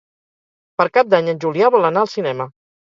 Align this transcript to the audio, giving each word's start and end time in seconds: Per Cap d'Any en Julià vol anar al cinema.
Per 0.81 0.87
Cap 0.97 1.13
d'Any 1.15 1.31
en 1.37 1.45
Julià 1.47 1.73
vol 1.79 1.89
anar 1.95 2.07
al 2.07 2.13
cinema. 2.19 2.53